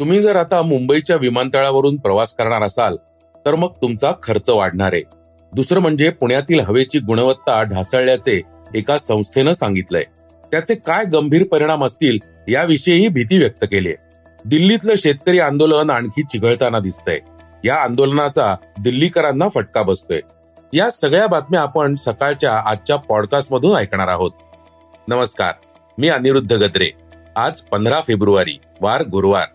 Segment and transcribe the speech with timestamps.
[0.00, 2.96] तुम्ही जर आता मुंबईच्या विमानतळावरून प्रवास करणार असाल
[3.46, 5.02] तर मग तुमचा खर्च वाढणार आहे.
[5.52, 8.42] दुसरं म्हणजे पुण्यातील हवेची गुणवत्ता ढासळल्याचे
[8.74, 10.04] एका संस्थेनं सांगितलंय.
[10.50, 13.92] त्याचे काय गंभीर परिणाम असतील याविषयीही भीती व्यक्त केली
[14.44, 17.20] दिल्लीतलं शेतकरी आंदोलन आणखी चिघळताना दिसतंय.
[17.64, 20.20] या आंदोलनाचा दिल्लीकरांना फटका बसतोय.
[20.72, 24.30] या सगळ्या बातम्या आपण सकाळच्या आजच्या पॉडकास्ट मधून ऐकणार आहोत.
[25.08, 25.54] नमस्कार
[25.98, 26.90] मी अनिरुद्ध गद्रे.
[27.36, 29.46] आज पंधरा फेब्रुवारी वार गुरुवार.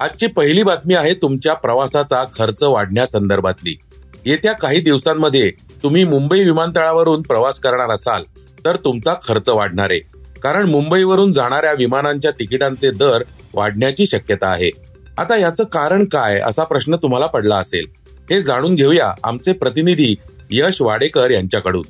[0.00, 3.76] आजची पहिली बातमी आहे तुमच्या प्रवासाचा खर्च वाढण्यासंदर्भातली.
[4.24, 5.50] येत्या काही दिवसांमध्ये
[5.82, 8.24] तुम्ही मुंबई विमानतळावरून प्रवास करणार असाल
[8.64, 10.00] तर तुमचा खर्च वाढणार आहे.
[10.42, 13.22] कारण मुंबईवरून जाणाऱ्या विमानांच्या तिकिटांचे दर
[13.54, 14.70] वाढण्याची शक्यता आहे.
[15.18, 17.86] आता याचं कारण काय असा प्रश्न तुम्हाला पडला असेल.
[18.30, 20.14] हे जाणून घेऊया आमचे प्रतिनिधी
[20.50, 21.84] यश वाडेकर यांच्याकडून.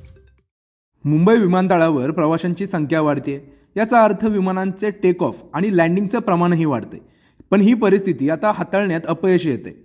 [1.05, 3.55] मुंबई विमानतळावर प्रवाशांची संख्या वाढते.
[3.77, 7.18] याचा अर्थ विमानांचे टेक ऑफ आणि लँडिंगचं प्रमाणही वाढते.
[7.51, 9.85] पण ही परिस्थिती आता हाताळण्यात अपयश येते.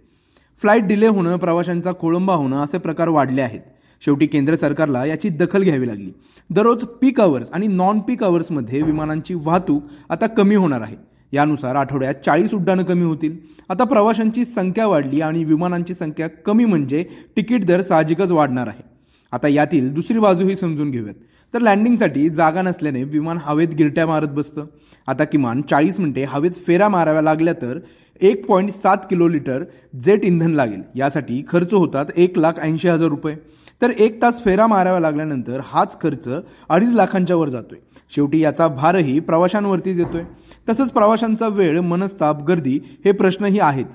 [0.62, 3.62] फ्लाईट डिले होणं प्रवाशांचा खोळंबा होणं असे प्रकार वाढले आहेत.
[4.02, 6.12] शेवटी केंद्र सरकारला याची दखल घ्यावी लागली.
[6.50, 10.96] दररोज पीक अवर्स आणि नॉन पीक अवर्समध्ये विमानांची वाहतूक आता कमी होणार आहे.
[11.34, 13.38] यानुसार आठवड्यात चाळीस उड्डाणं कमी होतील.
[13.70, 17.06] आता प्रवाशांची संख्या वाढली आणि विमानांची संख्या कमी म्हणजे
[17.38, 18.93] तिकीट दर साहजिकच वाढणार आहे.
[19.34, 21.16] आता यातील दुसरी बाजूही समजून घेऊयात.
[21.54, 24.66] तर लँडिंगसाठी जागा नसल्याने विमान हवेत गिरट्या मारत बसतं.
[25.08, 27.80] आता किमान चाळीस मिनिटे हवेत फेऱ्या माराव्या लागल्या तर
[28.22, 29.64] एक पॉईंट सात किलो लिटर
[30.04, 30.82] जेट इंधन लागेल.
[30.96, 33.36] यासाठी खर्च होतात एक लाख ऐंशी हजार रुपये.
[33.82, 36.30] तर एक तास फेरा मारावा लागल्यानंतर हाच खर्च
[36.70, 37.78] अडीच लाखांच्या वर जातोय.
[38.16, 40.24] शेवटी याचा भारही प्रवाशांवरतीच येतोय
[40.70, 43.86] तसंच प्रवाशांचा वेळ मनस्ताप गर्दी हे प्रश्नही आहेत.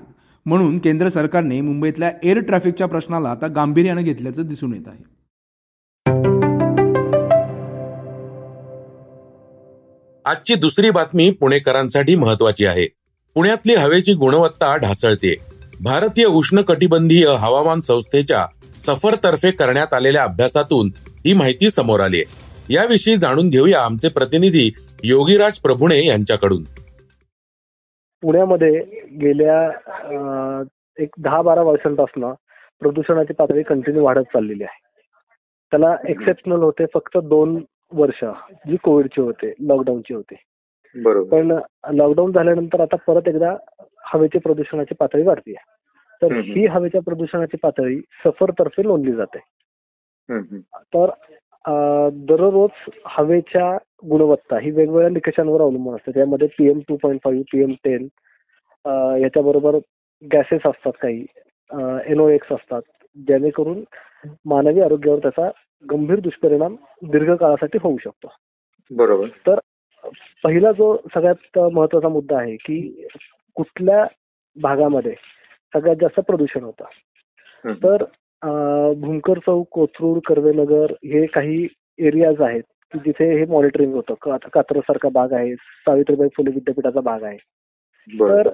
[0.45, 5.03] म्हणून केंद्र सरकारने मुंबईतल्या एअर ट्रॅफिकच्या प्रश्नाला आता गांभीर्यानं घेतल्याचं दिसून येत आहे.
[10.29, 12.85] आजची दुसरी बातमी पुणेकरांसाठी महत्वाची आहे.
[13.35, 15.35] पुण्यातली हवेची गुणवत्ता ढासळते
[15.83, 18.45] भारतीय उष्णकटिबंधीय हवामान संस्थेच्या
[18.77, 20.91] सफरतर्फे करण्यात आलेल्या अभ्यासातून
[21.25, 24.69] ही माहिती समोर आली आहे याविषयी जाणून घेऊया आमचे प्रतिनिधी
[25.03, 26.63] योगीराज प्रभुणे यांच्याकडून.
[28.23, 28.71] पुण्यामध्ये
[29.21, 29.57] गेल्या
[30.97, 32.31] एक दहा बारा वर्षांपासून
[32.81, 34.79] प्रदूषणाची पातळी कंटिन्यू वाढत चाललेली आहे.
[35.71, 37.57] त्याला एक्सेप्शनल होते फक्त दोन
[37.91, 38.23] वर्ष
[38.67, 40.35] जी कोविडची होते लॉकडाऊनची होते.
[41.31, 41.51] पण
[41.93, 43.55] लॉकडाऊन झाल्यानंतर आता परत एकदा
[44.13, 45.53] हवेची प्रदूषणाची पातळी वाढते
[46.21, 49.39] तर ही हवेच्या प्रदूषणाची पातळी सफर तर्फे नोंदली जाते.
[50.93, 51.09] तर
[52.27, 53.71] दररोज हवेच्या
[54.09, 56.11] गुणवत्ता ही वेगवेगळ्या निकषांवर अवलंबून असते.
[56.11, 58.07] त्यामध्ये PM two point five PM ten
[59.21, 59.77] याच्याबरोबर
[60.23, 61.25] gases असतात काही.
[62.11, 62.81] एनओ एक्स असतात.
[63.27, 63.83] जेणेकरून
[64.45, 65.49] मानवी आरोग्यावर त्याचा
[65.83, 68.31] गंभीर दुष्परिणाम दीर्घकाळासाठी होऊ शकतो.
[68.91, 69.27] बरोबर.
[69.47, 69.59] तर
[70.43, 73.05] पहिला जो सगळ्यात महत्त्वाचा मुद्दा आहे की
[73.55, 74.05] कुठल्या
[74.61, 75.13] भागामध्ये
[75.73, 76.85] सगळ्यात जास्त प्रदूषण होतं.
[77.83, 78.03] तर
[78.97, 81.67] भूमकर चौक कोथरूड कर्वेनगर हे काही
[81.99, 82.63] एरियाज आहेत
[82.93, 84.31] की जिथे हे मॉनिटरिंग होतं.
[84.31, 87.37] आता कात्र सारखा भाग आहे सावित्रीबाई फुले विद्यापीठाचा भाग आहे.
[88.07, 88.49] तर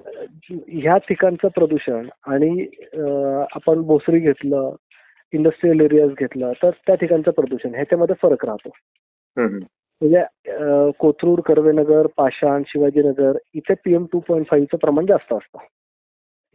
[0.68, 2.66] ह्या ठिकाणचं प्रदूषण आणि
[3.56, 4.76] आपण बोसरी घेतलं
[5.34, 8.70] इंडस्ट्रीयल एरियाज घेतलं तर त्या ठिकाणचं प्रदूषण ह्याच्यामध्ये फरक राहतो.
[9.38, 10.24] म्हणजे
[11.00, 15.58] कोथरूड कर्वेनगर पाषाण शिवाजीनगर इथे पीएम टू पॉईंट फाईव्हचं प्रमाण जास्त असतं.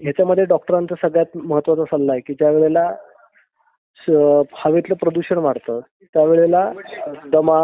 [0.00, 2.90] ह्याच्यामध्ये डॉक्टरांचा सगळ्यात महत्त्वाचा सल्ला आहे की ज्या वेळेला
[4.56, 5.80] हवेतलं प्रदूषण वाढतं
[6.14, 6.70] त्यावेळेला
[7.32, 7.58] दमा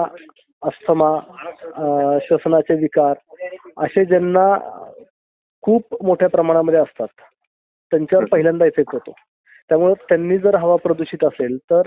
[0.63, 1.09] अस्थमा
[2.27, 3.15] श्वसनाचे विकार
[3.85, 4.47] असे ज्यांना
[5.63, 7.23] खूप मोठ्या प्रमाणामध्ये असतात
[7.93, 9.13] त्यांच्यावर पहिल्यांदा इफेक्ट होतो.
[9.69, 11.83] त्यामुळे त्यांनी जर हवा प्रदूषित असेल तर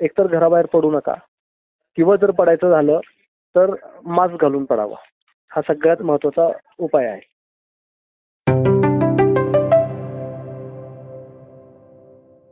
[0.00, 1.14] एकतर घराबाहेर पडू नका.
[1.96, 3.00] किंवा जर पडायचं झालं
[3.56, 3.74] तर
[4.06, 4.96] मास्क घालून पडावा.
[5.48, 7.20] हा सगळ्यात महत्त्वाचा उपाय आहे.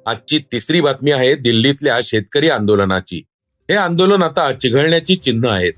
[0.06, 3.22] आजची तिसरी बातमी आहे दिल्लीतल्या शेतकरी आंदोलनाची.
[3.70, 5.72] हे आंदोलन आता चिघळण्याची चिन्ह आहेत.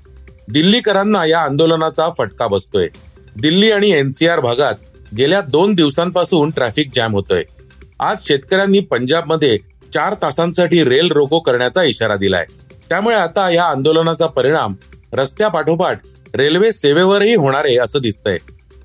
[0.53, 2.87] दिल्लीकरांना या आंदोलनाचा फटका बसतोय.
[3.41, 4.75] दिल्ली आणि एनसीआर भागात
[5.17, 7.43] गेल्या दोन दिवसांपासून ट्रॅफिक जॅम होतोय.
[7.99, 9.57] आज शेतकऱ्यांनी पंजाबमध्ये
[9.93, 12.45] चार तासांसाठी रेल रोको करण्याचा इशारा दिलाय.
[12.89, 14.73] त्यामुळे आता या आंदोलनाचा परिणाम
[15.13, 16.01] रस्त्यापाठोपाठ
[16.35, 18.37] रेल्वे सेवेवरही होणार आहे असं दिसतंय.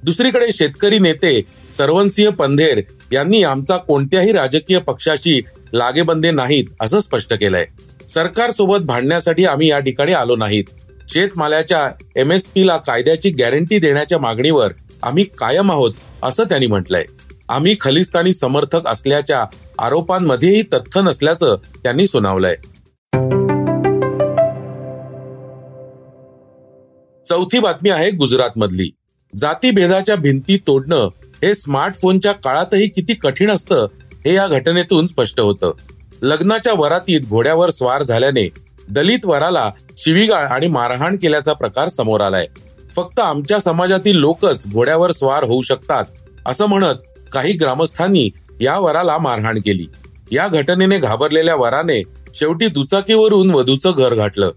[0.03, 1.43] दुसरीकडे शेतकरी नेते
[1.77, 2.81] सरवनसिंह पंधेर
[3.13, 5.41] यांनी आमचा कोणत्याही राजकीय पक्षाशी
[5.73, 7.67] लागेबंदे नाहीत असं स्पष्ट केलंय.
[8.09, 10.65] सरकार सोबत भांडण्यासाठी आम्ही या ठिकाणी आलो नाहीत.
[11.09, 11.89] शेतमालाच्या
[12.55, 14.73] पी ला कायद्याची गॅरंटी देण्याच्या मागणीवर
[15.03, 15.93] आम्ही कायम आहोत
[16.23, 17.05] असं त्यांनी म्हटलंय.
[17.51, 19.45] आम्ही खलिस्तानी समर्थक असल्याच्या
[19.79, 22.55] आरोपांमध्येही तथ्य नसल्याचं त्यांनी सुनावलंय.
[27.29, 28.91] चौथी बातमी आहे गुजरातमधली.
[29.37, 31.09] जातीभेदाच्या भिंती तोडणं
[31.43, 33.87] हे स्मार्टफोनच्या काळातही किती कठीण असतं
[34.27, 35.73] हे या घटनेतून स्पष्ट होतं.
[36.23, 38.49] लग्नाच्या वरातीत घोड्यावर स्वार झाल्याने
[38.89, 42.47] दलित वराला शिवीगाळ आणि मारहाण केल्याचा प्रकार समोर आलाय.
[42.97, 46.05] फक्त आमच्या समाजातील लोकच घोड्यावर स्वार होऊ शकतात
[46.47, 46.95] असं म्हणत
[47.33, 48.31] काही ग्रामस्थांनी
[48.61, 49.87] या वराला मारहाण केली.
[50.33, 52.03] या घटनेने घाबरलेल्या वराने
[52.35, 54.51] शेवटी दुचाकीवरून वधूचं घर घातलं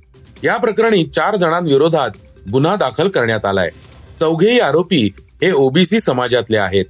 [0.44, 2.10] या प्रकरणी चार जणांविरोधात
[2.52, 3.70] गुन्हा दाखल करण्यात आलाय.
[4.20, 6.86] चौघेही आरोपी हे ओबीसी समाजातले आहेत.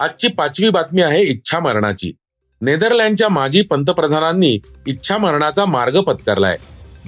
[0.00, 2.12] आजची पाचवी बातमी आहे इच्छा मरणाची.
[2.60, 6.56] नेदरलँडच्या माजी पंतप्रधानांनी इच्छा मरणाचा मार्ग पत्करलाय.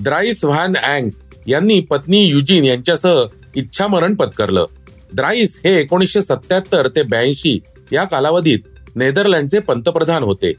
[0.00, 1.10] द्राईस व्हॅन अँग
[1.46, 3.22] यांनी पत्नी युजिन यांच्यासह
[3.56, 4.66] इच्छामरण पत्करलं.
[5.12, 7.58] द्राईस हे एकोणीसशे सत्याहत्तर ते ब्याऐंशी
[7.92, 8.58] या कालावधीत
[8.94, 10.52] नेदरलँडचे पंतप्रधान होते.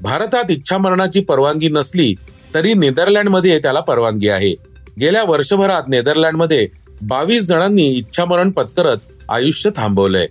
[0.00, 2.14] भारतात इच्छामरणाची परवानगी नसली
[2.54, 4.54] तरी नेदरलँडमध्ये त्याला परवानगी आहे.
[5.00, 6.68] गेल्या वर्षभरात नेदरलँडमध्ये
[7.02, 8.96] बावीस जणांनी इच्छामरण पत्करत
[9.28, 10.26] आयुष्य थांबवलंय.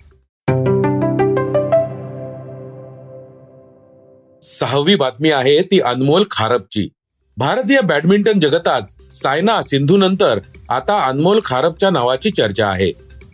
[4.42, 6.88] सहावी बातमी आहे ती अनमोल खारपची.
[7.38, 12.92] भारतीय बॅडमिंटन जगतात सायना सिंधू नंतर आता अनमोल खारपच्या नावाची चर्चा आहे.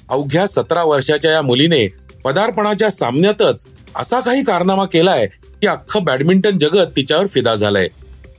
[0.10, 1.88] अवघ्या सतरा वर्षाच्या या मुलीने
[2.24, 3.66] पदार्पणाच्या सामन्यातच
[3.96, 5.28] असा काही कारनामा केलाय
[5.62, 7.88] की अख्खं बॅडमिंटन जगत तिच्यावर फिदा झालंय.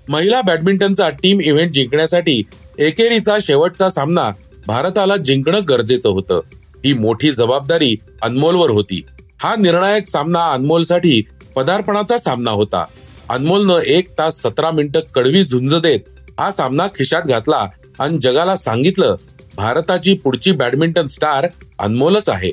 [0.09, 2.43] महिला बॅडमिंटनचा टीम इव्हेंट जिंकण्यासाठी
[2.79, 4.31] एकेरीचा शेवटचा सामना
[4.67, 6.41] भारताला जिंकणं गरजेचं होतं.
[6.85, 9.03] ही मोठी जबाबदारी अनमोलवर होती.
[9.39, 11.23] हा निर्णायक सामना अनमोलसाठी
[11.57, 12.85] पदार्पणाचा सामना होता.
[13.29, 16.01] अनमोलनं एक तास सतरा मिनिटं कडवी झुंज देत
[16.41, 17.67] हा सामना खिशात घातला
[17.99, 19.17] आणि जगाला सांगितलं
[19.57, 21.47] भारताची पुढची बॅडमिंटन स्टार
[21.79, 22.51] अनमोलच आहे.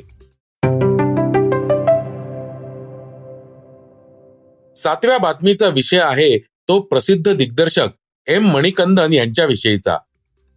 [4.76, 7.88] सातव्या बातमीचा विषय आहे तो प्रसिद्ध दिग्दर्शक
[8.26, 9.96] एम मणिकंदन यांच्याविषयीचा.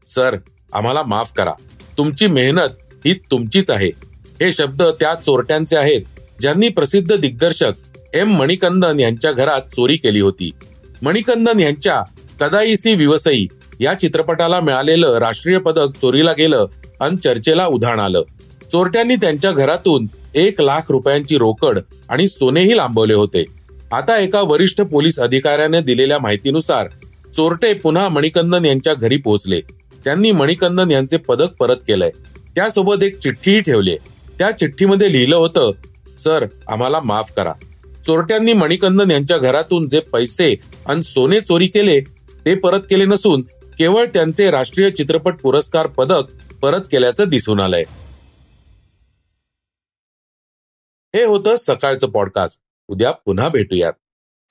[0.07, 0.37] सर
[0.73, 1.51] आम्हाला माफ करा.
[1.97, 2.69] तुमची मेहनत
[3.05, 3.91] ही तुमचीच आहे.
[4.41, 6.01] हे शब्द त्या चोरट्यांचे आहेत
[6.41, 7.71] ज्यांनी प्रसिद्ध दिग्दर्शक
[8.13, 10.51] एम मणिकंदन यांच्या घरात चोरी केली होती.
[11.01, 12.03] मणिकंदन यांच्या
[12.39, 13.45] कदाईसी विवसई
[13.79, 16.65] या चित्रपटाला मिळालेलं राष्ट्रीय पदक चोरीला गेलं
[16.99, 18.23] आणि चर्चेला उधाण आलं.
[18.71, 21.79] चोरट्यांनी त्यांच्या घरातून एक लाख रुपयांची रोकड
[22.09, 23.43] आणि सोनेही लांबवले होते.
[23.91, 26.87] आता एका वरिष्ठ पोलीस अधिकाऱ्याने दिलेल्या माहितीनुसार
[27.35, 29.61] चोरटे पुन्हा मणिकंदन यांच्या घरी पोहोचले.
[30.05, 32.09] त्यांनी मणिकंदन यांचे पदक परत केलंय.
[32.55, 33.95] त्यासोबत एक चिठ्ठीही ठेवली
[34.39, 35.71] त्या चिठ्ठीमध्ये लिहिलं होतं
[36.23, 37.53] सर आम्हाला माफ करा.
[38.05, 40.53] चोरट्यांनी मणिकंदन यांच्या घरातून जे पैसे
[40.87, 41.99] आणि सोने चोरी केले
[42.45, 43.41] ते परत केले नसून
[43.79, 46.23] केवळ त्यांचे राष्ट्रीय चित्रपट पुरस्कार पदक
[46.61, 47.83] परत केल्याचं दिसून आलंय.
[51.15, 52.61] हे होतं सकाळचं पॉडकास्ट.
[52.87, 53.93] उद्या पुन्हा भेटूयात.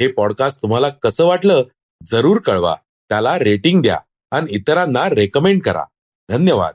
[0.00, 1.62] हे पॉडकास्ट तुम्हाला कसं वाटलं
[2.05, 2.76] जरूर कळवा.
[3.09, 3.99] त्याला रेटिंग द्या
[4.31, 5.85] आणि इतरांना रेकमेंड करा.
[6.29, 6.75] धन्यवाद.